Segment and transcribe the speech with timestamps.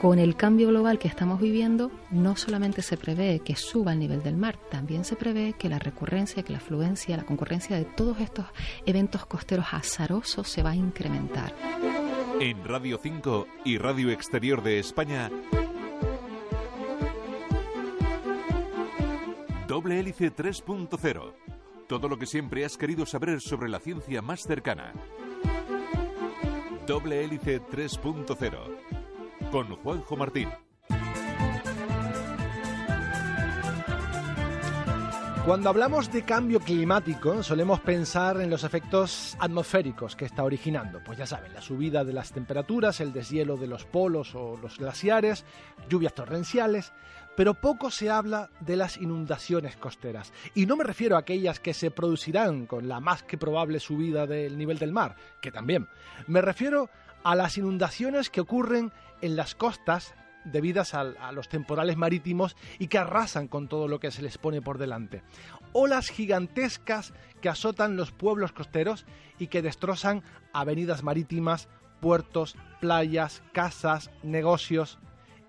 [0.00, 4.22] Con el cambio global que estamos viviendo, no solamente se prevé que suba el nivel
[4.22, 8.18] del mar, también se prevé que la recurrencia, que la afluencia, la concurrencia de todos
[8.18, 8.46] estos
[8.86, 11.54] eventos costeros azarosos se va a incrementar.
[12.40, 15.30] En Radio 5 y Radio Exterior de España,
[19.68, 21.34] Doble Hélice 3.0.
[21.86, 24.94] Todo lo que siempre has querido saber sobre la ciencia más cercana.
[26.86, 28.99] Doble Hélice 3.0.
[29.50, 30.48] Con Juanjo Martín.
[35.44, 41.00] Cuando hablamos de cambio climático, solemos pensar en los efectos atmosféricos que está originando.
[41.04, 44.78] Pues ya saben, la subida de las temperaturas, el deshielo de los polos o los
[44.78, 45.44] glaciares,
[45.88, 46.92] lluvias torrenciales
[47.36, 50.30] pero poco se habla de las inundaciones costeras.
[50.54, 54.26] Y no me refiero a aquellas que se producirán con la más que probable subida
[54.26, 55.88] del nivel del mar, que también.
[56.26, 56.90] Me refiero
[57.24, 62.98] a las inundaciones que ocurren en las costas debidas a, los temporales marítimos y que
[62.98, 65.22] arrasan con todo lo que se les pone por delante.
[65.72, 69.06] Olas gigantescas que azotan los pueblos costeros
[69.38, 71.68] y que destrozan avenidas marítimas,
[72.00, 74.98] puertos, playas, casas, negocios.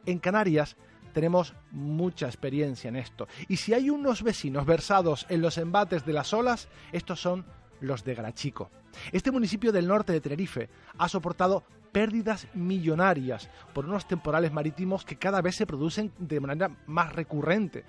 [0.05, 0.75] En Canarias
[1.13, 3.27] tenemos mucha experiencia en esto.
[3.47, 7.45] Y si hay unos vecinos versados en los embates de las olas, estos son
[7.81, 8.71] los de Garachico.
[9.11, 15.17] Este municipio del norte de Tenerife ha soportado pérdidas millonarias por unos temporales marítimos que
[15.17, 17.83] cada vez se producen de manera más recurrente,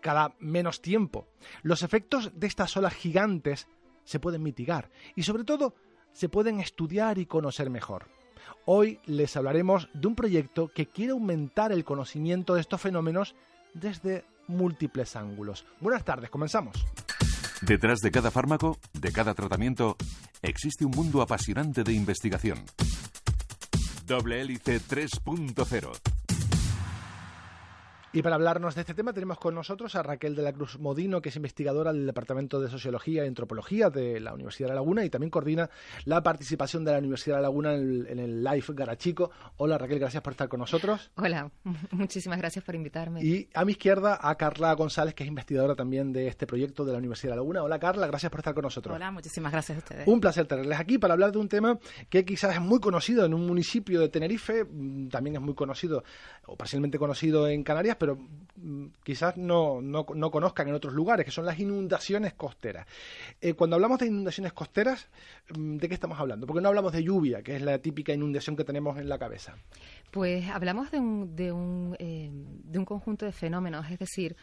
[0.00, 1.26] cada menos tiempo.
[1.62, 3.68] Los efectos de estas olas gigantes
[4.04, 5.74] se pueden mitigar y sobre todo
[6.12, 8.06] se pueden estudiar y conocer mejor.
[8.64, 13.34] Hoy les hablaremos de un proyecto que quiere aumentar el conocimiento de estos fenómenos
[13.74, 15.66] desde múltiples ángulos.
[15.80, 16.86] Buenas tardes, comenzamos.
[17.66, 19.96] Detrás de cada fármaco, de cada tratamiento,
[20.40, 22.64] existe un mundo apasionante de investigación.
[24.06, 26.15] Doble Hélice 3.0
[28.12, 31.20] y para hablarnos de este tema tenemos con nosotros a Raquel de la Cruz Modino,
[31.20, 35.04] que es investigadora del Departamento de Sociología y Antropología de la Universidad de La Laguna
[35.04, 35.68] y también coordina
[36.04, 39.30] la participación de la Universidad de La Laguna en el, Live Garachico.
[39.56, 41.10] Hola Raquel, gracias por estar con nosotros.
[41.16, 41.50] Hola,
[41.90, 43.22] muchísimas gracias por invitarme.
[43.22, 46.92] Y a mi izquierda a Carla González, que es investigadora también de este proyecto de
[46.92, 47.62] la Universidad de La Laguna.
[47.64, 48.94] Hola Carla, gracias por estar con nosotros.
[48.94, 50.06] Hola, muchísimas gracias a ustedes.
[50.06, 53.34] Un placer tenerles aquí para hablar de un tema que quizás es muy conocido en
[53.34, 56.04] un municipio de Tenerife, mm, también es muy conocido
[56.46, 61.32] o parcialmente conocido en Canarias, pero mm, quizás no, no, conozcan en otros lugares, que
[61.32, 62.86] son las inundaciones costeras.
[63.40, 65.08] Eh, cuando hablamos de inundaciones costeras,
[65.56, 66.46] mm, ¿de qué estamos hablando?
[66.46, 69.56] Porque no hablamos de lluvia, que es la típica inundación que tenemos en la cabeza.
[70.10, 74.36] Pues hablamos de un, de un, eh, de un conjunto de fenómenos, es decir,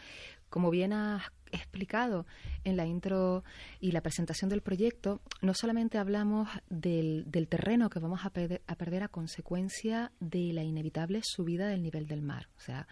[0.50, 2.28] como bien has explicado
[2.64, 3.44] en la intro
[3.80, 8.76] y la presentación del proyecto, no solamente hablamos del, del terreno que vamos a, a
[8.76, 12.50] perder a consecuencia de la inevitable subida del nivel del mar.
[12.58, 12.88] O sea,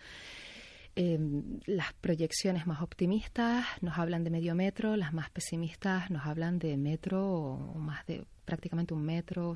[0.95, 6.59] Em, las proyecciones más optimistas nos hablan de medio metro, las más pesimistas nos hablan
[6.59, 9.55] de metro o más de prácticamente un metro,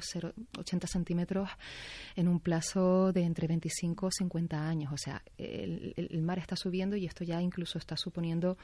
[0.58, 1.50] 80 centímetros
[2.16, 4.94] en un plazo de entre 25 y 50 años.
[4.94, 8.58] O sea, el, mar está subiendo y esto ya incluso está suponiendo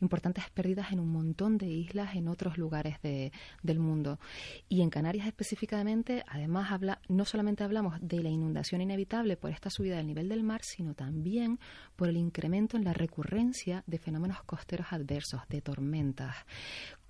[0.00, 4.20] importantes pérdidas en un montón de islas en otros lugares del mundo.
[4.68, 9.68] Y en Canarias específicamente, además, habla, no solamente hablamos de la inundación inevitable por esta
[9.68, 11.58] subida del nivel del mar, sino también
[11.96, 16.36] por el incremento en la recurrencia de fenómenos costeros adversos, de tormentas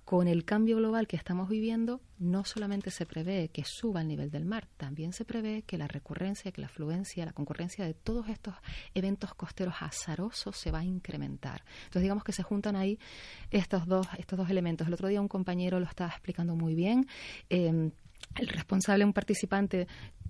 [0.05, 4.31] con el cambio global que estamos viviendo, no solamente se prevé que suba el nivel
[4.31, 8.27] del mar, también se prevé que la recurrencia, que la afluencia, la concurrencia de todos
[8.29, 8.55] estos
[8.93, 11.63] eventos costeros azarosos se va a incrementar.
[11.85, 12.99] Entonces digamos que se juntan ahí
[13.49, 14.87] estos dos, estos dos elementos.
[14.87, 17.07] El otro día un compañero lo estaba explicando muy bien.
[17.49, 17.91] Em,
[18.35, 19.87] el responsable, un participante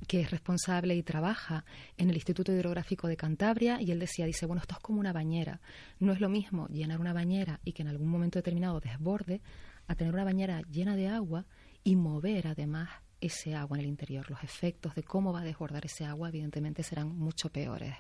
[0.08, 1.64] que es responsable y trabaja
[1.98, 5.14] en el Instituto Hidrográfico de Cantabria y él decía, dice, bueno, esto es como una
[5.14, 5.62] bañera.
[6.00, 9.42] No es lo mismo llenar una bañera y que en algún momento determinado desborde
[9.88, 11.46] a tener una bañera llena de agua
[11.84, 12.90] y mover además
[13.26, 14.30] ese agua en el interior.
[14.30, 17.96] Los efectos de cómo va a desbordar ese agua, evidentemente, serán mucho peores.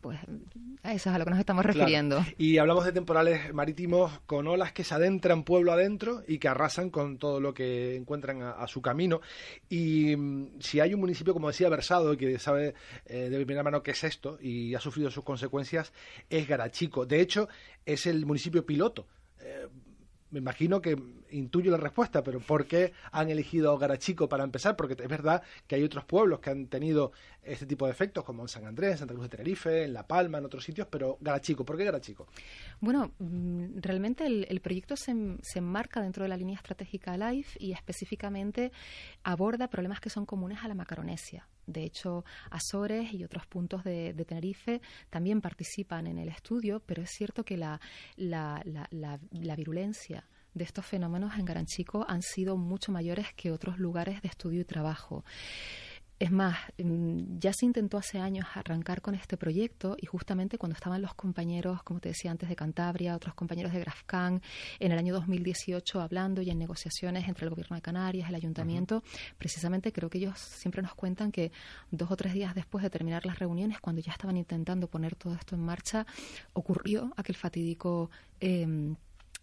[0.00, 0.18] Pues
[0.82, 2.24] a eso es a lo que nos estamos refiriendo.
[2.38, 6.90] Y hablamos de temporales marítimos con olas que se adentran pueblo adentro y que arrasan
[6.90, 9.20] con todo lo que encuentran a, su camino.
[9.68, 12.74] Y mm, si hay un municipio, como decía, versado, que sabe
[13.06, 15.92] eh, de primera mano qué es esto y ha sufrido sus consecuencias,
[16.28, 17.06] es Garachico.
[17.06, 17.48] De hecho,
[17.84, 19.06] es el municipio piloto.
[19.40, 19.66] Eh,
[20.30, 20.96] me imagino que
[21.30, 24.76] intuyo la respuesta, pero ¿por qué han elegido Garachico para empezar?
[24.76, 27.12] Porque es verdad que hay otros pueblos que han tenido
[27.42, 30.06] este tipo de efectos, como en San Andrés, en Santa Cruz de Tenerife, en La
[30.06, 32.26] Palma, en otros sitios, pero Garachico, ¿por qué Garachico?
[32.80, 37.72] Bueno, mm, realmente el, proyecto se, se, enmarca dentro de la línea estratégica LIFE y
[37.72, 38.72] específicamente
[39.24, 44.14] aborda problemas que son comunes a la Macaronesia De hecho, Azores y otros puntos de,
[44.26, 47.80] Tenerife también participan en el estudio, pero es cierto que la,
[48.16, 50.24] la, la virulencia
[50.54, 54.64] de estos fenómenos en Garanchico han sido mucho mayores que otros lugares de estudio y
[54.64, 55.24] trabajo.
[56.20, 60.74] Es más, mm, ya se intentó hace años arrancar con este proyecto y justamente cuando
[60.74, 64.42] estaban los compañeros, como te decía antes, de Cantabria, otros compañeros de Grafcan,
[64.80, 69.02] en el año 2018 hablando y en negociaciones entre el Gobierno de Canarias, el Ayuntamiento,
[69.38, 71.52] precisamente creo que ellos siempre nos cuentan que
[71.90, 75.34] dos o tres días después de terminar las reuniones, cuando ya estaban intentando poner todo
[75.34, 76.04] esto en marcha,
[76.52, 78.10] ocurrió aquel fatídico...
[78.40, 78.94] Eh,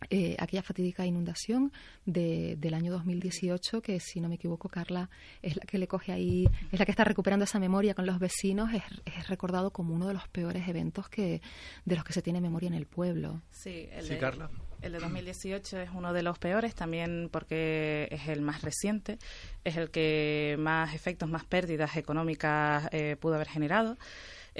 [0.09, 1.71] eh, aquella fatídica inundación
[2.05, 5.09] de, del año 2018, que si no me equivoco, Carla
[5.41, 8.19] es la que le coge ahí, es la que está recuperando esa memoria con los
[8.19, 11.41] vecinos, es, recordado como uno de los peores eventos que
[11.83, 13.41] de los que se tiene memoria en el pueblo.
[13.49, 14.49] Sí, el de, Carla.
[14.81, 19.17] El de 2018 es uno de los peores también porque es el más reciente,
[19.63, 23.97] es el que más efectos, más pérdidas económicas eh, pudo haber generado.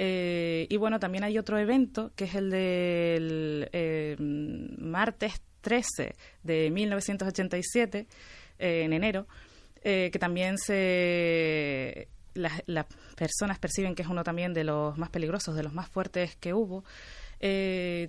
[0.00, 6.14] Eh, y bueno, también hay otro evento que es el del eh, martes 13
[6.44, 8.06] de 1987,
[8.60, 9.26] eh, en enero,
[9.82, 12.62] que también se las,
[13.16, 16.52] personas perciben que es uno también de los más peligrosos, de los más fuertes que
[16.52, 16.84] hubo.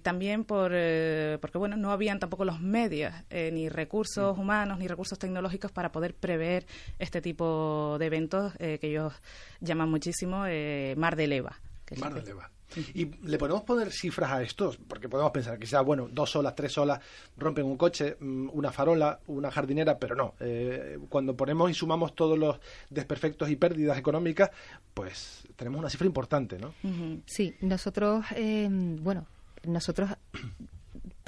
[0.03, 0.71] también por,
[1.39, 4.41] porque bueno no habían tampoco los medios ni recursos mm.
[4.41, 6.65] humanos ni recursos tecnológicos para poder prever
[6.99, 9.13] este tipo de eventos que ellos
[9.61, 10.43] llaman muchísimo
[10.97, 11.59] mar de leva
[12.93, 16.55] Y le podemos poner cifras a esto, porque podemos pensar que sea, bueno, dos olas,
[16.55, 16.99] tres olas
[17.37, 20.35] rompen un coche, mm, una farola, una jardinera, pero no.
[20.39, 22.59] Eh, cuando ponemos y sumamos todos los
[22.89, 24.51] desperfectos y pérdidas económicas,
[24.93, 26.73] pues tenemos una cifra importante, ¿no?
[27.25, 29.25] Sí, nosotros, eh, bueno,
[29.63, 30.11] nosotros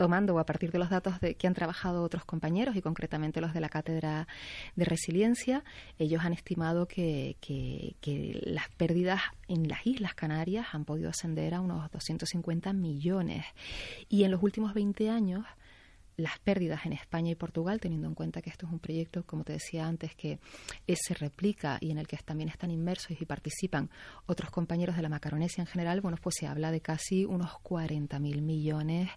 [0.02, 3.54] tomando a partir de los datos de, que han trabajado otros compañeros y concretamente los
[3.54, 4.28] de la Cátedra
[4.76, 5.64] de Resiliencia,
[6.00, 11.62] ellos han estimado que, que las pérdidas en las Islas Canarias han podido ascender a
[11.62, 13.46] unos 250 millones.
[14.10, 15.46] Y en los últimos 20 años,
[16.18, 19.44] las pérdidas en España y Portugal, teniendo en cuenta que esto es un proyecto, como
[19.44, 20.40] te decía antes, que
[20.94, 23.90] se replica y en el que también están inmersos y participan
[24.26, 28.42] otros compañeros de la Macaronesia en general, bueno, pues se habla de casi unos 40.000
[28.42, 29.10] millones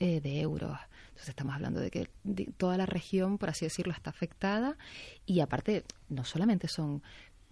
[0.00, 0.78] eh, de euros.
[1.08, 2.08] Entonces estamos hablando de que
[2.56, 4.76] toda la región, por así decirlo, está afectada
[5.26, 7.02] y aparte no solamente son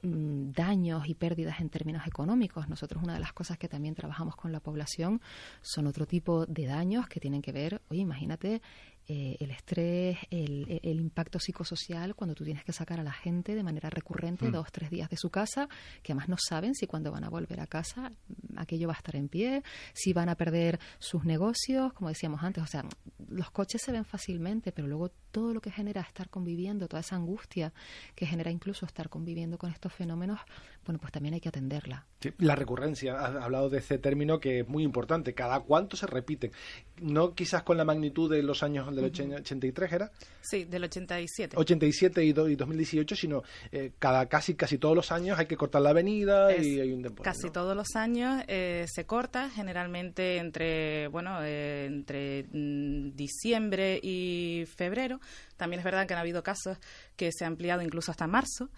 [0.07, 2.69] mm, daños y pérdidas en términos económicos.
[2.69, 5.21] Nosotros una de las cosas que también trabajamos con la población
[5.63, 8.63] son otro tipo de daños que tienen que ver, oye, imagínate
[9.09, 13.55] eh, el estrés, el, el, impacto psicosocial cuando tú tienes que sacar a la gente
[13.55, 14.53] de manera recurrente mm.
[14.53, 15.69] dos, tres días de su casa,
[16.03, 18.97] que además no saben si cuando van a volver a casa mm, aquello va a
[18.97, 19.63] estar en pie,
[19.93, 22.85] si van a perder sus negocios, como decíamos antes, o sea,
[23.29, 27.15] los coches se ven fácilmente, pero luego todo lo que genera estar conviviendo, toda esa
[27.15, 27.73] angustia
[28.15, 30.41] que genera incluso estar conviviendo con estos fenómenos,
[30.85, 32.07] bueno, pues también hay que atenderla.
[32.39, 36.53] la recurrencia, has hablado de ese término que es muy importante, cada cuánto se repiten,
[37.01, 40.11] no quizás con la magnitud de los años del 83 era.
[40.41, 41.57] Sí, del 87.
[41.57, 45.83] 87 y, y 2018, sino eh, cada casi casi todos los años hay que cortar
[45.83, 47.33] la avenida y hay un temporal.
[47.33, 54.65] Casi todos los años eh, se corta, generalmente entre bueno eh, entre mm, diciembre y
[54.77, 55.21] febrero.
[55.57, 56.79] También es verdad que han habido casos
[57.17, 58.69] que se ha ampliado incluso hasta marzo.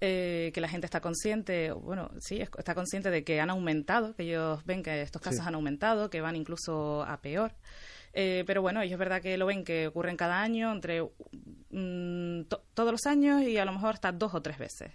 [0.00, 4.64] que la gente está consciente, bueno, sí, está consciente de que han aumentado, que ellos
[4.64, 7.52] ven que estos casos han aumentado, que van incluso a peor.
[8.20, 11.02] Eh, pero bueno, ellos es verdad que lo ven que ocurren cada año, entre
[11.70, 14.90] mm, todos los años y a lo mejor hasta dos o tres veces.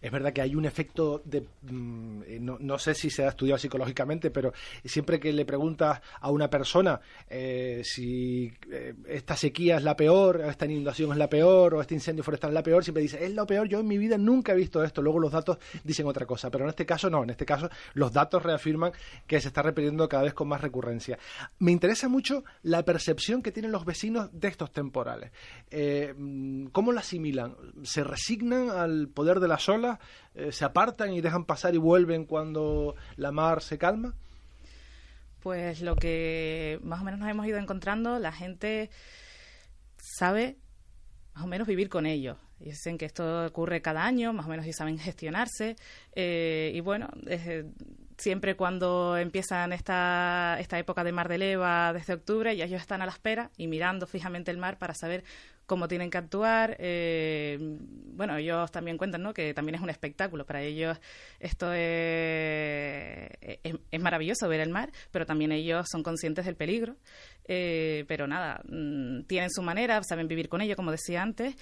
[0.00, 1.46] Es verdad que hay un efecto de.
[1.62, 4.52] Mm, eh, no, sé si se ha estudiado psicológicamente, pero
[4.84, 10.42] siempre que le preguntas a una persona eh, si eh, esta sequía es la peor,
[10.42, 13.32] esta inundación es la peor, o este incendio forestal es la peor, siempre dice, es
[13.32, 15.02] lo peor, yo en mi vida nunca he visto esto.
[15.02, 18.12] Luego los datos dicen otra cosa, pero en este caso no, en este caso los
[18.12, 18.92] datos reafirman
[19.26, 21.18] que se está repitiendo cada vez con más recurrencia.
[21.58, 25.30] Me interesa mucho la percepción que tienen los vecinos de estos temporales.
[26.16, 27.56] Mm, ¿Cómo lo asimilan?
[27.82, 29.98] ¿Se resignan al poder de las olas,
[30.34, 34.14] eh, se apartan y dejan pasar y vuelven cuando la mar se calma?
[35.40, 38.90] Pues lo que más o menos nos hemos ido encontrando, la gente
[39.96, 40.56] sabe
[41.34, 42.36] más o menos vivir con ello.
[42.58, 45.76] Dicen que esto ocurre cada año, más o menos y saben gestionarse.
[46.14, 47.08] Eh, y bueno,
[48.20, 53.00] siempre cuando empiezan esta, esta época de mar de leva desde octubre, ya ellos están
[53.00, 55.24] a la espera y mirando fijamente el mar para saber
[55.70, 56.76] cómo tienen que actuar.
[56.80, 57.56] Eh,
[58.16, 59.32] bueno, ellos también cuentan ¿no?
[59.32, 60.44] que también es un espectáculo.
[60.44, 60.98] Para ellos
[61.38, 66.96] esto es, es, maravilloso ver el mar, pero también ellos son conscientes del peligro.
[67.44, 71.54] Eh, pero nada, mm, tienen su manera, saben vivir con ello, como decía antes.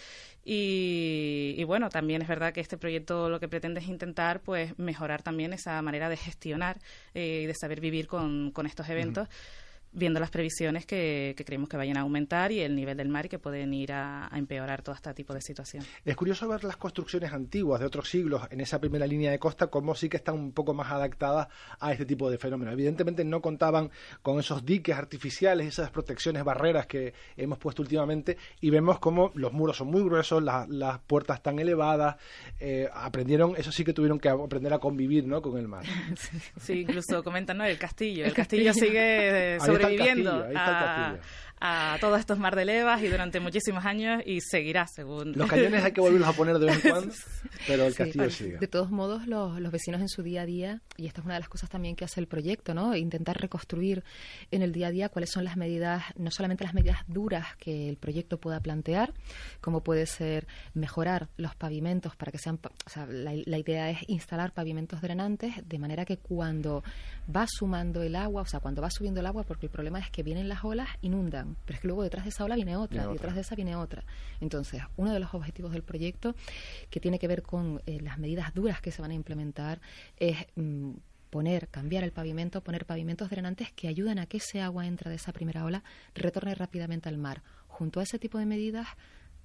[0.43, 5.23] Y, bueno, también es verdad que este proyecto lo que pretende es intentar pues mejorar
[5.23, 6.79] también esa manera de gestionar
[7.13, 9.29] eh, y de saber vivir con, estos eventos
[9.93, 13.29] viendo las previsiones que, creemos que vayan a aumentar y el nivel del mar y
[13.29, 15.85] que pueden ir a, empeorar todo este tipo de situación.
[16.05, 19.69] Es curioso ver las construcciones antiguas de otros siglos en esa primera línea de costa,
[19.69, 21.49] como sí que están un poco más adaptadas
[21.81, 22.75] a este tipo de fenómenos.
[22.75, 23.91] Evidentemente no contaban
[24.23, 29.53] con esos diques artificiales, esas protecciones, barreras que hemos puesto últimamente y vemos como los
[29.53, 32.17] muros son muy gruesos, las puertas están elevadas,
[32.61, 35.43] eh, aprendieron, eso sí que tuvieron que aprender a convivir ¿no?
[35.43, 35.85] con el mar.
[36.61, 37.65] Sí, incluso comentan, ¿no?
[37.65, 40.47] El castillo, el castillo sigue eh, sobreviviendo
[41.61, 45.33] a, todos estos mar de levas y durante muchísimos años y seguirá según...
[45.33, 47.15] Los cañones hay que volverlos a poner de vez en cuando,
[47.67, 48.59] pero el castillo sigue.
[48.59, 51.35] De todos modos, los, los, vecinos en su día a día, y esta es una
[51.35, 52.95] de las cosas también que hace el proyecto, ¿no?
[52.97, 54.05] Intentar reconstruir
[54.51, 57.89] en el día a día cuáles son las medidas, no solamente las medidas duras que
[57.89, 59.13] el proyecto pueda plantear,
[59.61, 62.59] como puede ser mejorar los pavimentos para que sean...
[62.87, 66.83] O sea, la, la idea es instalar pavimentos drenantes de manera que cuando
[67.35, 70.11] va sumando el agua, o sea, cuando va subiendo el agua, porque el problema es
[70.11, 73.05] que vienen las olas, inundan, pero es que luego detrás de esa ola viene otra,
[73.05, 74.05] y detrás de esa viene otra.
[74.41, 76.35] Entonces, uno de los objetivos del proyecto,
[76.91, 79.81] que tiene que ver con eh, las medidas duras que se van a implementar,
[80.17, 80.93] es mm,
[81.31, 85.17] poner, cambiar el pavimento, poner pavimentos drenantes que ayuden a que ese agua entra de
[85.17, 85.83] esa primera ola
[86.15, 87.43] retorne rápidamente al mar.
[87.67, 88.89] Junto a ese tipo de medidas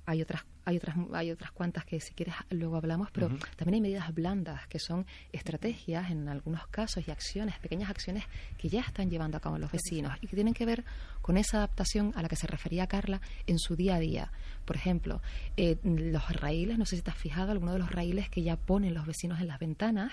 [0.06, 3.82] hay otras hay otras hay otras cuantas que si quieres luego hablamos pero también hay
[3.82, 8.24] medidas blandas que son estrategias en algunos casos y acciones pequeñas acciones
[8.58, 10.84] que ya están llevando a cabo los vecinos y que tienen que ver
[11.22, 14.32] con esa adaptación a la que se refería Carla en su día a día.
[14.66, 15.22] Por ejemplo
[15.58, 18.56] eh, los raíles no sé si te has fijado alguno de los raíles que ya
[18.56, 20.12] ponen los vecinos en las ventanas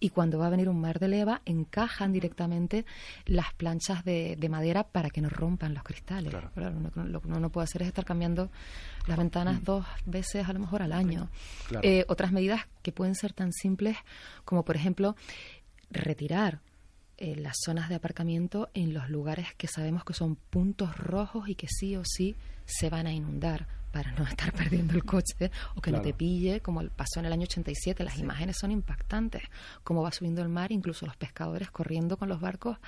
[0.00, 2.84] y cuando va a venir un mar de leva encajan directamente
[3.26, 6.32] las planchas de, madera para que no rompan los cristales.
[6.32, 8.50] Lo que uno no puede hacer es estar cambiando
[9.10, 9.64] las ventanas mm.
[9.64, 11.28] dos veces a lo mejor al año.
[11.82, 13.96] Eh, otras medidas que pueden ser tan simples
[14.44, 15.16] como, por ejemplo,
[15.90, 16.60] retirar
[17.18, 21.54] eh, las zonas de aparcamiento en los lugares que sabemos que son puntos rojos y
[21.54, 25.80] que sí o sí se van a inundar para no estar perdiendo el coche o
[25.80, 28.04] que no te pille, como pasó en el año 87.
[28.04, 29.42] Las imágenes son impactantes,
[29.82, 32.78] cómo va subiendo el mar, incluso los pescadores corriendo con los barcos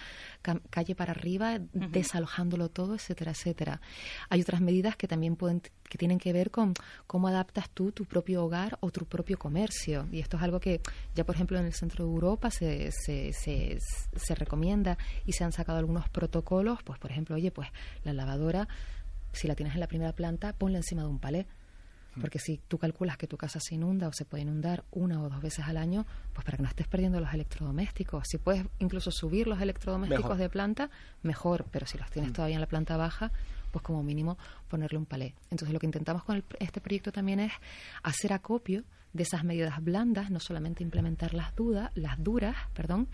[0.70, 3.80] calle para arriba, desalojándolo todo, etcétera, etcétera.
[4.28, 6.72] Hay otras medidas que también pueden que tienen que ver con
[7.06, 10.08] cómo adaptas tú tu propio hogar o tu propio comercio.
[10.10, 10.80] Y esto es algo que
[11.14, 13.78] ya, por ejemplo, en el centro de Europa se, se, se,
[14.16, 17.68] se recomienda y se han sacado algunos protocolos, pues, por ejemplo, oye, pues
[18.04, 18.68] la lavadora
[19.32, 21.46] si la tienes en la primera planta, ponla encima de un palé.
[22.20, 25.30] Porque si tú calculas que tu casa se inunda o se puede inundar una o
[25.30, 28.24] dos veces al año, pues para que no estés perdiendo los electrodomésticos.
[28.28, 30.90] Si puedes incluso subir los electrodomésticos de planta,
[31.22, 31.64] mejor.
[31.70, 32.34] Pero si los tienes mm.
[32.34, 33.32] todavía en la planta baja,
[33.70, 34.36] pues como mínimo
[34.68, 35.34] ponerle un palé.
[35.50, 37.52] Entonces lo que intentamos con este proyecto también es
[38.02, 43.08] hacer acopio de esas medidas blandas, no solamente implementar las dudas, las duras, perdón,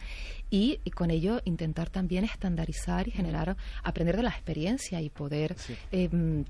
[0.50, 5.56] y, con ello intentar también estandarizar y generar, aprender de la experiencia y poder
[5.92, 6.44] em,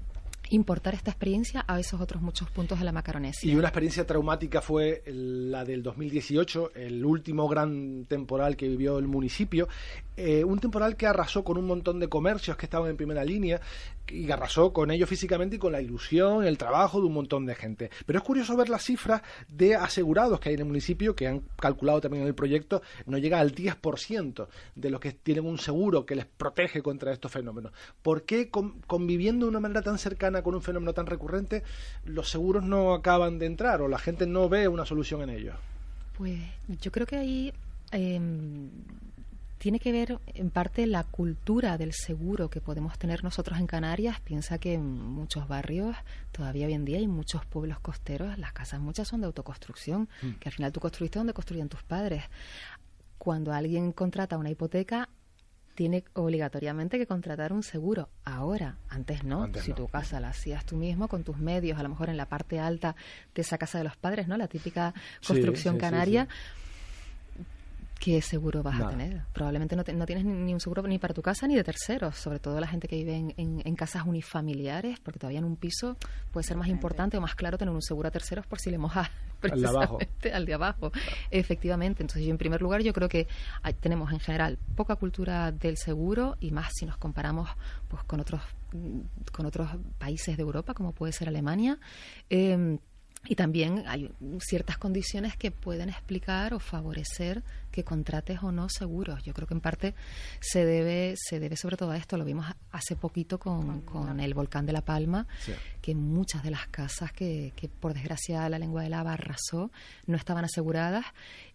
[0.51, 3.51] importar esta experiencia a esos otros muchos puntos de la Macaronesia.
[3.51, 9.07] Y una experiencia traumática fue la del 2018, el último gran temporal que vivió el
[9.07, 9.69] municipio,
[10.17, 13.61] eh, un temporal que arrasó con un montón de comercios que estaban en primera línea
[14.09, 17.55] y arrasó con ellos físicamente y con la ilusión, el trabajo de un montón de
[17.55, 17.91] gente.
[18.07, 21.43] Pero es curioso ver las cifras de asegurados que hay en el municipio, que han
[21.57, 26.07] calculado también en el proyecto, no llega al 10% de los que tienen un seguro
[26.07, 27.73] que les protege contra estos fenómenos.
[28.03, 31.63] ¿Por qué conviviendo de una manera tan cercana con un fenómeno tan recurrente,
[32.05, 35.57] los seguros no acaban de entrar o la gente no ve una solución en ellos?
[36.17, 36.41] Pues
[36.81, 37.53] yo creo que ahí
[37.93, 38.71] em,
[39.59, 44.21] tiene que ver en parte la cultura del seguro que podemos tener nosotros en Canarias.
[44.21, 45.97] Piensa que en muchos barrios
[46.33, 50.33] todavía hoy en día hay muchos pueblos costeros, las casas muchas son de autoconstrucción, mm.
[50.41, 52.25] que al final tú construiste donde construyen tus padres.
[53.19, 55.09] Cuando alguien contrata una hipoteca,
[55.79, 58.09] tiene obligatoriamente que contratar un seguro.
[58.25, 59.49] Ahora, antes no.
[59.63, 62.27] si tu casa la hacías tú mismo con tus medios, a lo mejor en la
[62.27, 62.97] parte alta
[63.33, 64.37] de esa casa de los padres, ¿no?
[64.37, 64.93] La típica
[65.25, 66.27] construcción canaria.
[67.99, 69.23] ¿Qué seguro vas a tener?
[69.33, 72.39] Probablemente no, no tienes ni, un seguro ni para tu casa ni de terceros, sobre
[72.39, 75.97] todo la gente que vive en, en, casas unifamiliares, porque todavía en un piso
[76.33, 78.79] puede ser más importante o más claro tener un seguro a terceros por si le
[78.79, 79.11] mojas
[79.43, 79.99] al de abajo.
[80.33, 80.93] Al de abajo.
[81.31, 82.03] Efectivamente.
[82.03, 83.27] Entonces, yo en primer lugar, yo creo que
[83.81, 87.49] tenemos en general poca cultura del seguro y más si nos comparamos
[87.89, 88.41] pues con otros
[89.33, 91.79] con otros países de Europa, como puede ser Alemania.
[92.29, 92.79] Eh,
[93.27, 97.43] y también hay ciertas condiciones que pueden explicar o favorecer
[97.79, 99.23] que contrates o no seguros.
[99.23, 99.95] Yo creo que en parte
[100.41, 102.17] se debe, se debe sobre todo a esto.
[102.17, 105.29] Lo vimos hace poquito con, con el volcán de La Palma,
[105.81, 109.71] que muchas de las casas que, que por desgracia la lengua de lava arrasó
[110.07, 111.07] no estaban aseguradas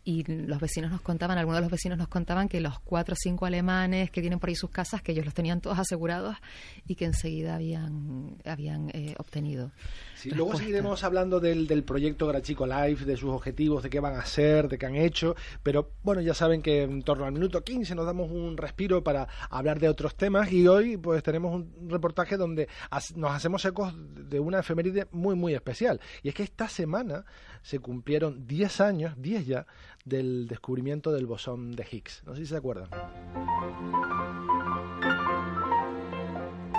[0.06, 3.18] y los vecinos nos contaban, algunos de los vecinos nos contaban que los cuatro o
[3.18, 6.36] cinco alemanes que tienen por ahí sus casas, que ellos los tenían todos asegurados
[6.88, 9.72] y que enseguida habían, habían eh, obtenido.
[10.16, 14.16] Sí, luego seguiremos hablando del, del proyecto Grachico Life, de sus objetivos, de qué van
[14.16, 17.64] a hacer, de qué han hecho, pero bueno, ya saben que en torno al minuto
[17.64, 21.90] 15 nos damos un respiro para hablar de otros temas y hoy pues tenemos un
[21.90, 22.68] reportaje donde
[23.16, 27.26] nos hacemos ecos de una efeméride muy muy especial y es que esta semana
[27.62, 29.68] se cumplieron 10 años, 10 ya,
[30.06, 32.24] del descubrimiento del bosón de Higgs.
[32.26, 32.90] No sé si se acuerdan.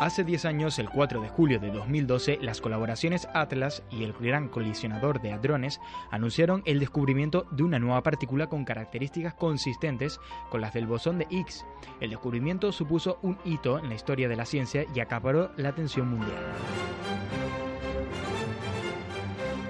[0.04, 4.50] Hace 10 años, el 4 de julio de 2012, las colaboraciones Atlas y el Gran
[4.50, 5.80] Colisionador de Hadrones
[6.10, 10.20] anunciaron el descubrimiento de una nueva partícula con características consistentes
[10.50, 11.64] con las del bosón de Higgs.
[12.02, 16.10] El descubrimiento supuso un hito en la historia de la ciencia y acaparó la atención
[16.10, 16.36] mundial.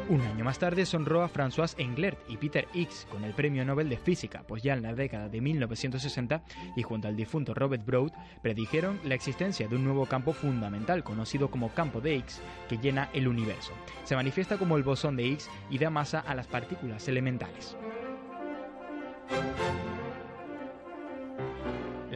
[0.07, 3.89] Un año más tarde sonró a François Englert y Peter Higgs con el Premio Nobel
[3.89, 6.43] de Física, pues ya en la década de 1960
[6.77, 11.51] y junto al difunto Robert Broad predijeron la existencia de un nuevo campo fundamental conocido
[11.51, 13.73] como campo de Higgs que llena el universo.
[14.05, 17.75] Se manifiesta como el bosón de Higgs y da masa a las partículas elementales.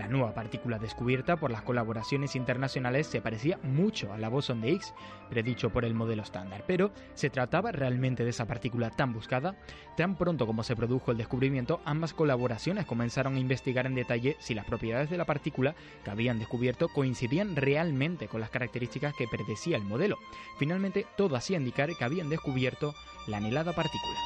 [0.09, 4.71] La nueva partícula descubierta por las colaboraciones internacionales se parecía mucho a la bosón de
[4.71, 4.95] Higgs,
[5.29, 9.55] predicho por el modelo estándar, pero ¿se trataba realmente de esa partícula tan buscada?
[9.99, 14.55] Tan pronto como se produjo el descubrimiento, ambas colaboraciones comenzaron a investigar en detalle si
[14.55, 19.77] las propiedades de la partícula que habían descubierto coincidían realmente con las características que predecía
[19.77, 20.17] el modelo.
[20.59, 22.95] Finalmente, todo hacía indicar que habían descubierto
[23.27, 24.19] la anhelada partícula.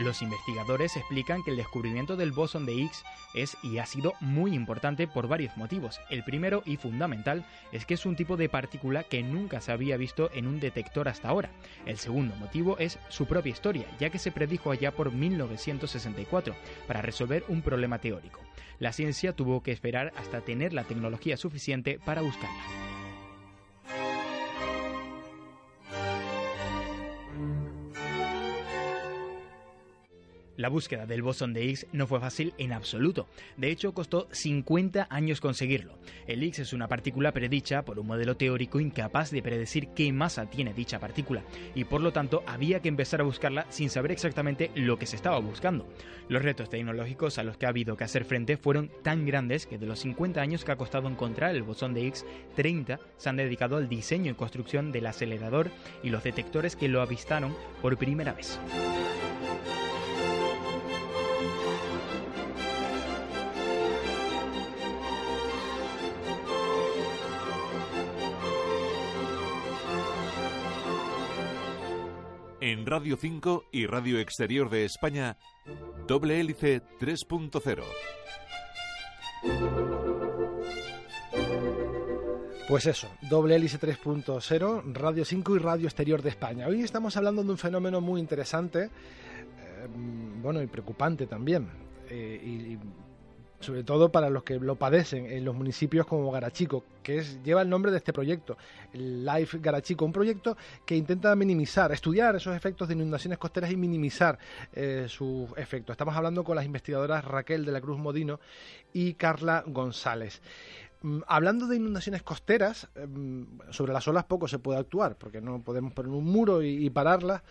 [0.00, 4.52] Los investigadores explican que el descubrimiento del bosón de Higgs es y ha sido muy
[4.52, 6.00] importante por varios motivos.
[6.10, 9.96] El primero y fundamental es que es un tipo de partícula que nunca se había
[9.96, 11.50] visto en un detector hasta ahora.
[11.86, 16.56] El segundo motivo es su propia historia, ya que se predijo allá por 1964
[16.88, 18.40] para resolver un problema teórico.
[18.80, 22.93] La ciencia tuvo que esperar hasta tener la tecnología suficiente para buscarla.
[30.56, 33.26] La búsqueda del bosón de Higgs no fue fácil en absoluto.
[33.56, 35.98] De hecho, costó 50 años conseguirlo.
[36.28, 40.46] El Higgs es una partícula predicha por un modelo teórico incapaz de predecir qué masa
[40.46, 41.42] tiene dicha partícula,
[41.74, 45.16] y por lo tanto había que empezar a buscarla sin saber exactamente lo que se
[45.16, 45.88] estaba buscando.
[46.28, 49.78] Los retos tecnológicos a los que ha habido que hacer frente fueron tan grandes que
[49.78, 53.36] de los 50 años que ha costado encontrar el bosón de Higgs, 30 se han
[53.36, 55.70] dedicado al diseño y construcción del acelerador
[56.02, 58.58] y los detectores que lo avistaron por primera vez.
[72.66, 75.36] En Radio 5 y Radio Exterior de España,
[76.06, 77.82] Doble Hélice 3.0.
[82.66, 86.66] Pues eso, Doble Hélice 3.0, Radio 5 y Radio Exterior de España.
[86.66, 88.90] Hoy estamos hablando de un fenómeno muy interesante, eh,
[90.40, 91.68] bueno, y preocupante también.
[92.08, 92.78] Eh,
[93.64, 97.62] sobre todo para los que lo padecen en los municipios como Garachico, que es, lleva
[97.62, 98.56] el nombre de este proyecto,
[98.92, 103.76] el Life Garachico, un proyecto que intenta minimizar, estudiar esos efectos de inundaciones costeras y
[103.76, 104.38] minimizar
[104.72, 105.94] eh, sus efectos.
[105.94, 108.38] Estamos hablando con las investigadoras Raquel de la Cruz Modino
[108.92, 110.42] y Carla González.
[111.02, 115.62] Mm, hablando de inundaciones costeras, em, sobre las olas poco se puede actuar, porque no
[115.62, 117.42] podemos poner un muro y, pararlas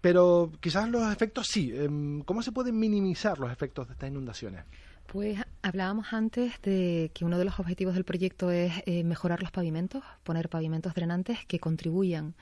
[0.00, 1.72] pero quizás los efectos sí.
[1.72, 4.64] Em, ¿Cómo se pueden minimizar los efectos de estas inundaciones?
[5.06, 9.50] Pues hablábamos antes de que uno de los objetivos del proyecto es eh, mejorar los
[9.50, 12.34] pavimentos, poner pavimentos drenantes que contribuyan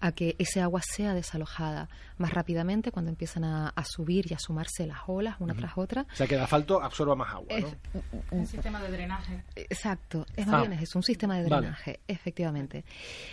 [0.00, 4.86] a que ese agua sea desalojada más rápidamente cuando empiezan a, subir y a sumarse
[4.86, 6.06] las olas una tras otra.
[6.12, 8.02] O sea, que el asfalto absorba más agua, ¿no?
[8.30, 9.42] un sistema de drenaje.
[9.56, 12.84] Exacto, es más bien es un sistema de drenaje, efectivamente.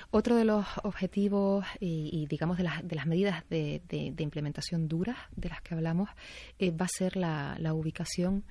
[0.10, 5.18] Otro de los objetivos y, digamos de las, de las medidas de, de, implementación duras
[5.36, 6.10] de las que hablamos
[6.58, 8.44] eh, va a ser la, la ubicación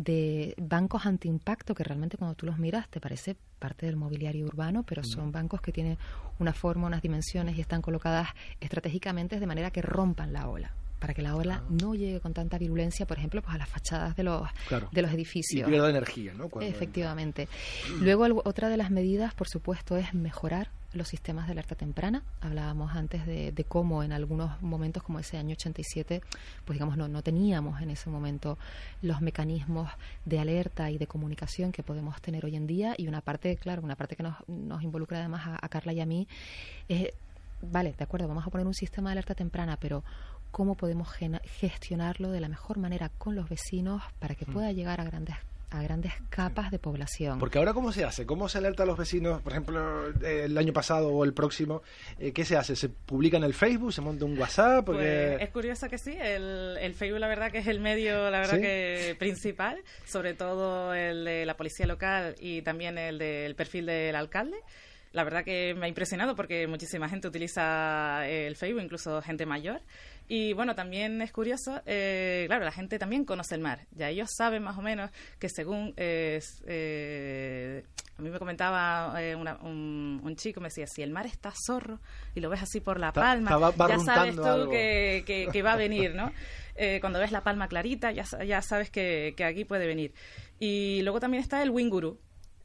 [0.00, 4.82] de bancos antiimpacto que realmente cuando tú los miras te parece parte del mobiliario urbano,
[4.82, 5.98] pero son bancos que tienen
[6.38, 8.28] una forma, unas dimensiones y están colocadas
[8.60, 11.66] estratégicamente de manera que rompan la ola para que la ola ah.
[11.68, 14.42] no llegue con tanta virulencia, por ejemplo, pues a las fachadas de los
[14.92, 15.66] de los edificios.
[15.66, 16.50] Y pierda energía, ¿no?
[16.60, 17.48] Efectivamente.
[18.00, 22.22] Luego otra de las medidas, por supuesto, es mejorar los sistemas de alerta temprana.
[22.40, 26.20] Hablábamos antes de, cómo en algunos momentos, como ese año 87,
[26.64, 28.58] pues digamos, no, no teníamos en ese momento
[29.02, 29.90] los mecanismos
[30.24, 32.94] de alerta y de comunicación que podemos tener hoy en día.
[32.96, 36.00] Y una parte, claro, una parte que nos, nos involucra además a, a Carla y
[36.00, 36.26] a mí
[36.88, 37.08] es,
[37.62, 40.02] vale, de acuerdo, vamos a poner un sistema de alerta temprana, pero
[40.50, 41.08] cómo podemos
[41.44, 44.52] gestionarlo de la mejor manera con los vecinos para que mm.
[44.52, 45.36] pueda llegar a grandes
[45.70, 47.38] a grandes capas de población.
[47.38, 48.26] Porque ahora, ¿cómo se hace?
[48.26, 49.40] ¿Cómo se alerta a los vecinos?
[49.40, 51.82] Por ejemplo, el año pasado o el próximo,
[52.18, 52.76] eh, ¿qué se hace?
[52.76, 53.92] ¿Se publica en el Facebook?
[53.92, 54.84] ¿Se monta un WhatsApp?
[54.84, 55.34] Porque...
[55.36, 56.16] Pues, es curioso que sí.
[56.20, 59.82] El, el, Facebook, la verdad, que es el medio, la verdad, que principal.
[60.04, 64.58] Sobre todo el de la policía local y también el del perfil del alcalde
[65.12, 69.80] la verdad que me ha impresionado porque muchísima gente utiliza el Facebook, incluso gente mayor.
[70.32, 73.88] Y bueno, también es curioso, eh, claro, la gente también conoce el mar.
[73.90, 75.92] Ya ellos saben más o menos que según...
[75.96, 76.40] Eh,
[78.16, 81.98] a mí me comentaba eh, un, chico, me decía, si el mar está zorro
[82.32, 83.50] y lo ves así por la palma,
[83.88, 86.30] ya sabes tú que, que, va a venir, ¿no?
[87.00, 90.14] cuando ves la palma clarita, ya, ya sabes que, que aquí puede venir.
[90.60, 92.20] Y luego también está el Winguru,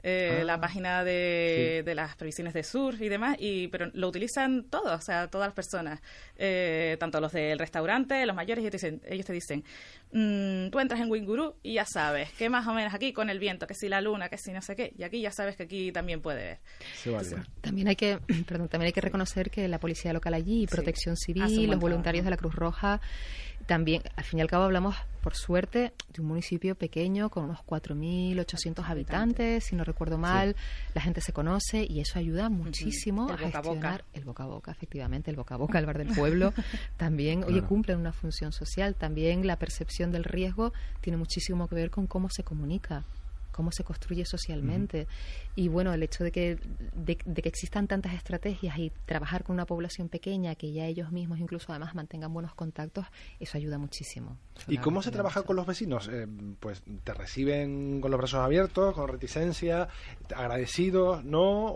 [0.08, 4.08] eh, la ah, página de, de, las previsiones de surf y demás, y pero lo
[4.08, 6.00] utilizan todos, o sea, todas las personas,
[6.38, 9.64] eh, tanto los del restaurante, los mayores, ellos te dicen, ellos te dicen
[10.12, 13.40] mm, tú entras en Winguru y ya sabes que más o menos aquí con el
[13.40, 15.64] viento, que si la luna, que si no sé qué, y aquí ya sabes que
[15.64, 16.60] aquí también puede
[17.04, 17.40] ver.
[17.62, 21.68] también hay que, perdón, también hay que reconocer que la policía local allí, Protección Civil,
[21.68, 23.02] los voluntarios de la Cruz Roja,
[23.66, 27.60] también, al fin y al cabo, hablamos, por suerte, de un municipio pequeño con unos
[27.66, 30.56] 4.800 habitantes, si no recuerdo mal.
[30.94, 35.32] La gente se conoce y eso ayuda muchísimo a gestionar el boca a boca, efectivamente,
[35.32, 36.54] el boca a boca, el bar del pueblo.
[36.98, 38.94] también, oye, cumplen una función social.
[38.94, 43.04] También la percepción del riesgo tiene muchísimo que ver con cómo se comunica
[43.56, 45.08] cómo se construye socialmente.
[45.56, 46.60] Y bueno, el hecho de que,
[46.94, 51.40] de, que existan tantas estrategias y trabajar con una población pequeña, que ya ellos mismos
[51.40, 53.06] incluso además mantengan buenos contactos,
[53.40, 54.38] eso ayuda muchísimo.
[54.68, 56.10] ¿Y cómo se trabaja con los vecinos?
[56.12, 56.28] Eh,
[56.60, 59.88] pues te reciben con los brazos abiertos, con reticencia,
[60.36, 61.74] agradecidos, ¿no?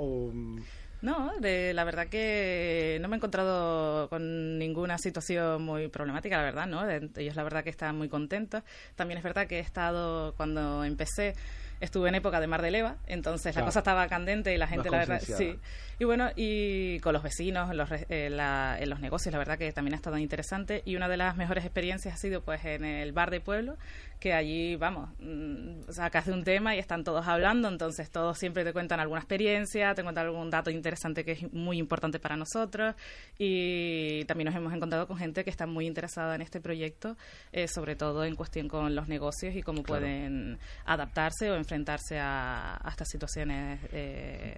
[1.02, 6.44] No, de, la verdad que no me he encontrado con ninguna situación muy problemática, la
[6.44, 6.90] verdad, ¿no?
[6.90, 8.64] ellos la verdad que están muy contentos.
[8.96, 11.36] También es verdad que he estado, cuando empecé,
[11.80, 14.90] estuve en época de Mar de Leva, entonces la cosa estaba candente y la gente,
[14.90, 15.60] la verdad, sí.
[16.00, 19.94] Y bueno, y con los vecinos, en los, en los negocios, la verdad que también
[19.94, 20.82] ha estado interesante.
[20.86, 23.78] Y una de las mejores experiencias ha sido pues en el bar de pueblo,
[24.20, 28.66] que allí, vamos, mm, sacas de un tema y están todos hablando, entonces todos siempre
[28.66, 32.96] te cuentan alguna experiencia, te cuentan algún dato interesante que es muy importante para nosotros
[33.38, 37.16] y también nos hemos encontrado con gente que está muy interesada en este proyecto,
[37.54, 42.82] eh, sobre todo en cuestión con los negocios y cómo pueden adaptarse o enfrentarse a,
[42.90, 44.54] estas situaciones eh,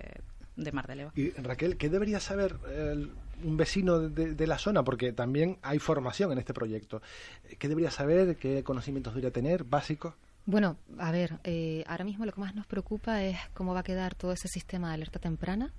[0.55, 1.11] de Mar de Leva.
[1.15, 2.55] Y Raquel, ¿qué debería saber
[3.43, 4.83] un vecino de, la zona?
[4.83, 7.01] Porque también hay formación en este proyecto.
[7.57, 8.37] ¿Qué debería saber?
[8.37, 9.63] ¿Qué conocimientos debería tener?
[9.63, 10.13] ¿Básicos?
[10.45, 13.83] Bueno, a ver, eh, ahora mismo lo que más nos preocupa es cómo va a
[13.83, 15.71] quedar todo ese sistema de alerta temprana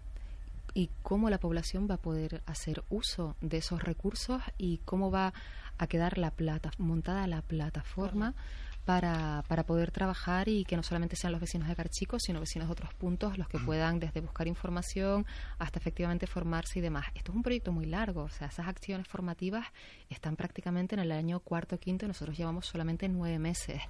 [0.74, 5.32] y cómo la población va a poder hacer uso de esos recursos y cómo va
[5.78, 8.34] a quedar la plata, montada la plataforma
[8.84, 12.68] para, para poder trabajar y que no solamente sean los vecinos de Carchico, sino vecinos
[12.68, 15.24] de otros puntos los que puedan desde buscar información
[15.58, 17.06] hasta efectivamente formarse y demás.
[17.14, 19.66] Esto es un proyecto muy largo, o sea, esas acciones formativas
[20.10, 23.80] están prácticamente en el año cuarto o quinto y nosotros llevamos solamente nueve meses.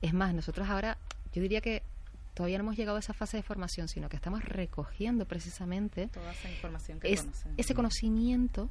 [0.00, 0.96] Es más, nosotros ahora,
[1.32, 1.82] yo diría que
[2.34, 6.32] todavía no hemos llegado a esa fase de formación, sino que estamos recogiendo precisamente toda
[6.32, 7.18] esa información que
[7.58, 8.70] ese conocimiento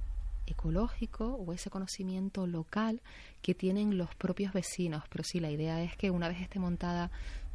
[0.50, 3.02] ecológico o ese conocimiento local
[3.42, 5.04] que tienen los propios vecinos.
[5.10, 7.12] Pero sí, la idea es que una vez esté montada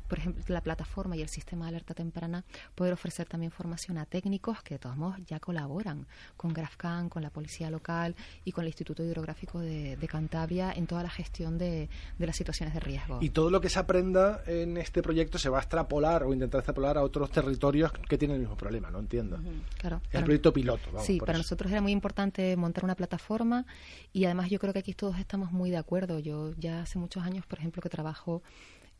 [0.08, 4.06] por ejemplo, la plataforma y el sistema de alerta temprana, poder ofrecer también formación a
[4.06, 8.14] técnicos que de todos modos ya colaboran con GrafCan, con la policía local
[8.44, 11.88] y con el Instituto Hidrográfico de, Cantabria en toda la gestión de,
[12.18, 13.18] las situaciones de riesgo.
[13.20, 16.60] Y todo lo que se aprenda en este proyecto se va a extrapolar o intentar
[16.60, 18.98] extrapolar a otros territorios que tienen el mismo problema, ¿no?
[19.00, 19.40] Entiendo.
[19.78, 20.00] Claro.
[20.10, 20.90] Es el proyecto piloto.
[21.00, 23.66] sí, para nosotros era muy importante montar una plataforma
[24.12, 26.18] y además yo creo que aquí todos estamos muy de acuerdo.
[26.18, 28.42] Yo ya hace muchos años, por ejemplo, que trabajo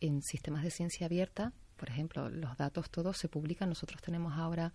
[0.00, 3.68] en sistemas de ciencia abierta, por ejemplo, los datos todos se publican.
[3.68, 4.72] Nosotros tenemos ahora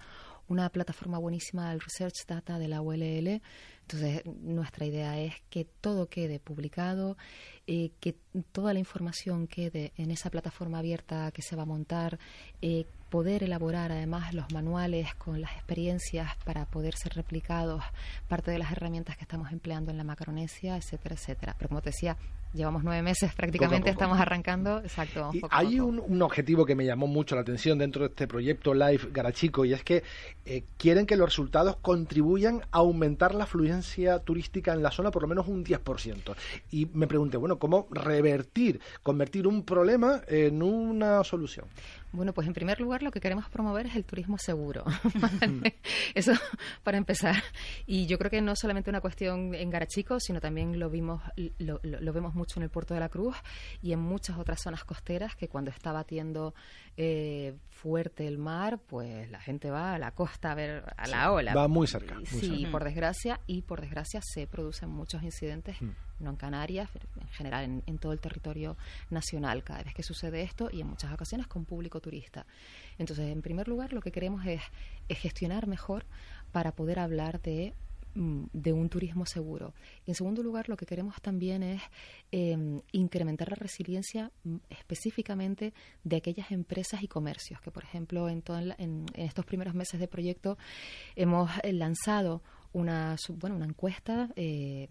[0.50, 3.42] una plataforma buenísima del Research Data de la ULL.
[3.82, 7.18] Entonces, nuestra idea es que todo quede publicado,
[7.66, 8.16] eh, que
[8.52, 12.20] toda la información quede en esa plataforma abierta que se va a montar,
[12.62, 17.84] eh, poder elaborar además los manuales con las experiencias para poder ser replicados,
[18.28, 21.56] parte de las herramientas que estamos empleando en la Macronesia, etcétera, etcétera.
[21.58, 22.16] Pero como te decía,
[22.52, 24.80] Llevamos nueve meses prácticamente, estamos arrancando.
[24.80, 25.30] Exacto.
[25.34, 29.10] Y hay Un, objetivo que me llamó mucho la atención dentro de este proyecto Live
[29.12, 30.04] Garachico y es que
[30.46, 35.22] eh, quieren que los resultados contribuyan a aumentar la afluencia turística en la zona por
[35.22, 36.36] lo menos un 10%.
[36.72, 41.66] Y me pregunté, bueno, ¿cómo revertir, convertir un problema en una solución?
[42.12, 44.84] Bueno, pues en primer lugar lo que queremos promover es el turismo seguro.
[46.16, 46.34] Eso
[46.84, 47.36] para empezar.
[47.86, 51.22] Y yo creo que no solamente una cuestión en Garachico, sino también lo vimos,
[51.60, 51.80] lo,
[52.14, 53.36] vemos mucho en el puerto de la Cruz
[53.84, 56.56] y en muchas otras zonas costeras que cuando está batiendo
[57.02, 61.32] eh, fuerte el mar, pues la gente va a la costa a ver a la
[61.32, 61.54] ola.
[61.54, 62.18] Va muy cerca.
[62.26, 65.82] sí, por desgracia y por desgracia se producen muchos incidentes.
[65.82, 68.78] Mm no en Canarias, en general en, todo el territorio
[69.10, 72.46] nacional, cada vez que sucede esto y en muchas ocasiones con público turista.
[72.98, 74.62] Entonces, en primer lugar, lo que queremos es,
[75.10, 76.06] gestionar mejor
[76.52, 77.74] para poder hablar de
[78.16, 79.74] de un turismo seguro.
[80.06, 81.82] Y en segundo lugar, lo que queremos también es
[82.32, 88.44] em, incrementar la resiliencia mm, específicamente de aquellas empresas y comercios que, por ejemplo, en,
[88.78, 90.58] en estos primeros meses de proyecto
[91.16, 92.42] hemos eh, lanzado
[92.74, 94.88] una, bueno, una encuesta eh,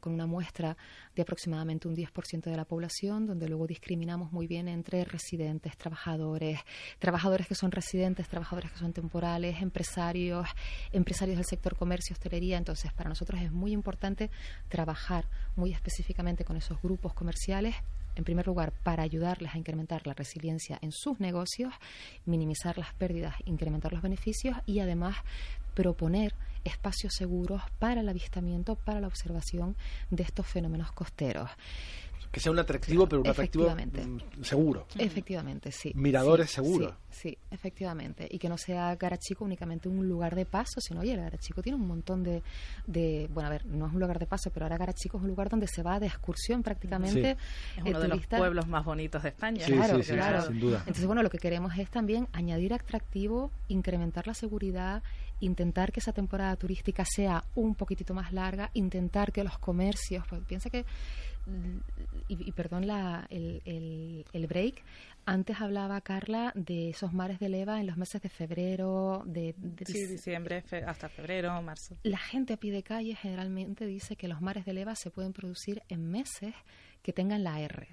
[0.00, 0.76] con una muestra
[1.14, 6.60] de aproximadamente un 10% de la población, donde luego discriminamos muy bien entre residentes, trabajadores,
[6.98, 10.48] trabajadores que son residentes, trabajadores que son temporales, empresarios,
[10.92, 12.58] empresarios del sector comercio, hostelería.
[12.58, 14.30] Entonces, para nosotros es muy importante
[14.68, 17.74] trabajar muy específicamente con esos grupos comerciales
[18.16, 21.72] en primer lugar, para ayudarles a incrementar la resiliencia en sus negocios,
[22.24, 25.16] minimizar las pérdidas, incrementar los beneficios y además
[25.74, 26.34] proponer
[26.64, 29.76] espacios seguros para el avistamiento, para la observación
[30.10, 31.50] de estos fenómenos costeros.
[32.34, 34.88] Que sea un atractivo, pero un atractivo mm, seguro.
[34.98, 35.92] Efectivamente, sí.
[35.94, 36.92] Miradores seguros.
[37.08, 38.26] Sí, efectivamente.
[38.28, 41.86] Y que no sea Garachico únicamente un lugar de paso, sino, oye, Garachico tiene un
[41.86, 42.42] montón de,
[42.88, 45.28] de, Bueno, a ver, no es un lugar de paso, pero ahora Garachico es un
[45.28, 47.36] lugar donde se va de excursión prácticamente.
[47.76, 49.64] Es uno de los pueblos más bonitos de España.
[49.64, 50.42] claro, claro.
[50.42, 50.78] sin duda.
[50.80, 55.04] Entonces, bueno, lo que queremos es también añadir atractivo, incrementar la seguridad
[55.40, 60.42] intentar que esa temporada turística sea un poquitito más larga, intentar que los comercios, pues
[60.44, 60.84] piensa que,
[62.28, 64.82] y, perdón la, el, el, break,
[65.26, 70.06] antes hablaba Carla de esos mares de leva en los meses de febrero, de, sí,
[70.06, 71.96] diciembre hasta febrero, marzo.
[72.02, 75.32] La gente a pie de calle generalmente dice que los mares de leva se pueden
[75.32, 76.54] producir en meses
[77.02, 77.88] que tengan la R.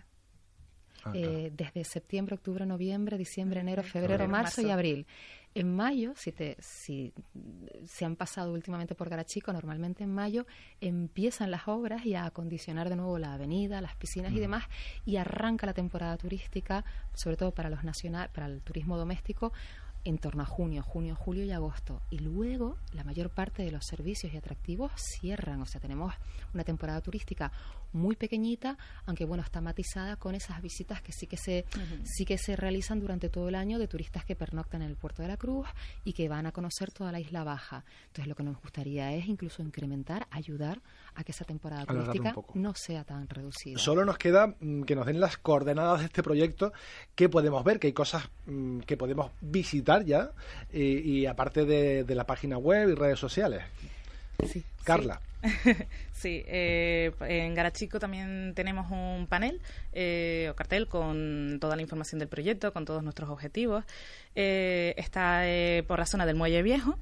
[1.03, 5.07] Ah, eh, desde septiembre, octubre, noviembre, diciembre, enero, febrero, marzo, y abril.
[5.53, 7.11] En mayo, si, te, si
[7.85, 10.45] se han pasado últimamente por Garachico, normalmente en mayo
[10.79, 14.63] empiezan las obras y a acondicionar de nuevo la avenida, las piscinas y demás,
[15.05, 19.51] y arranca la temporada turística, sobre todo para los nacional, para el turismo doméstico,
[20.03, 22.01] en torno a junio, junio, julio y agosto.
[22.09, 25.61] Y luego la mayor parte de los servicios y atractivos cierran.
[25.61, 26.13] O sea, tenemos
[26.53, 27.51] una temporada turística
[27.93, 31.65] muy pequeñita, aunque bueno, está matizada con esas visitas que sí que se
[32.03, 35.21] sí que se realizan durante todo el año de turistas que pernoctan en el puerto
[35.21, 35.67] de la Cruz
[36.05, 37.83] y que van a conocer toda la isla baja.
[38.07, 40.81] Entonces, lo que nos gustaría es incluso incrementar, ayudar
[41.15, 43.77] a que esa temporada turística no sea tan reducida.
[43.77, 46.71] Solo nos queda mm, que nos den las coordenadas de este proyecto,
[47.15, 50.31] que podemos ver, que hay cosas mm, que podemos visitar ya,
[50.71, 53.63] y, aparte de, la página web y redes sociales.
[54.47, 55.21] Sí, Carla.
[56.21, 59.59] Sí, eh, en Garachico también tenemos un panel
[59.91, 63.83] eh, o cartel con toda la información del proyecto, con todos nuestros objetivos.
[64.35, 65.41] Eh, está
[65.87, 66.95] por la zona del Muelle Viejo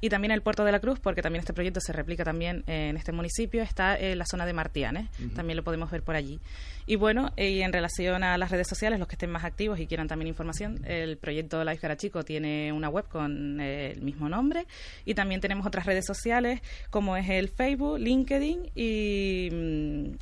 [0.00, 2.96] y también el Puerto de la Cruz, porque también este proyecto se replica también en
[2.96, 6.40] este municipio, está en la zona de Martianes, también lo podemos ver por allí.
[6.86, 9.86] Y bueno, y en relación a las redes sociales, los que estén más activos y
[9.86, 14.66] quieran también información, el proyecto Life Garachico tiene una web con el mismo nombre
[15.06, 19.48] y también tenemos otras redes sociales como es el Facebook, LinkedIn y,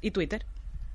[0.00, 0.44] y Twitter,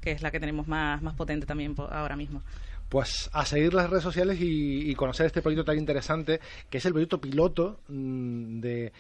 [0.02, 2.42] que es la que tenemos más, más potente también ahora mismo.
[2.90, 6.40] Pues a seguir las redes sociales y, conocer este proyecto tan interesante,
[6.70, 8.94] que es el proyecto piloto mm, de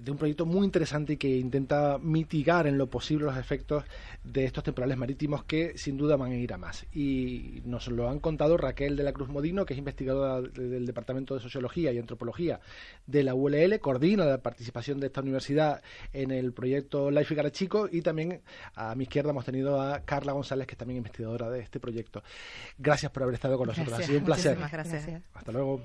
[0.00, 3.84] de un proyecto muy interesante y que intenta mitigar en lo posible los efectos
[4.24, 6.86] de estos temporales marítimos que sin duda van a ir a más.
[6.92, 11.34] Y nos lo han contado Raquel de la Cruz Modino, que es investigadora del Departamento
[11.34, 12.60] de Sociología y Antropología
[13.06, 15.82] de la ULL, coordina la participación de esta universidad
[16.12, 18.42] en el proyecto Life y Garachico y también
[18.74, 22.22] a mi izquierda hemos tenido a Carla González, que es también investigadora de este proyecto.
[22.78, 23.98] Gracias por haber estado con nosotros.
[23.98, 24.58] Ha sido un placer.
[24.58, 25.08] Gracias.
[25.34, 25.82] Hasta luego.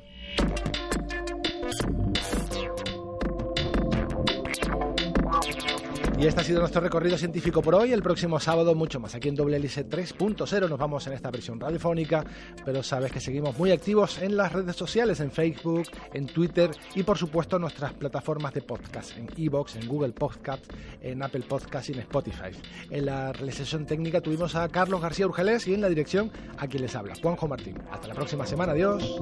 [6.22, 7.94] Y este ha sido nuestro recorrido científico por hoy.
[7.94, 9.16] El próximo sábado, mucho más.
[9.16, 12.24] Aquí en WLC 3.0 nos vamos en esta versión radiofónica,
[12.64, 17.02] pero sabes que seguimos muy activos en las redes sociales, en Facebook, en Twitter y
[17.02, 20.64] por supuesto en nuestras plataformas de podcast, en Evox, en Google Podcast,
[21.02, 22.52] en Apple Podcast y en Spotify.
[22.92, 26.84] En la realización técnica tuvimos a Carlos García Urgelés y en la dirección a quien
[26.84, 27.80] les habla, Juanjo Martín.
[27.90, 28.74] Hasta la próxima semana.
[28.74, 29.20] Adiós.